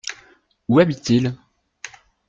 Où 0.67 0.79
habitent-ils? 0.79 1.35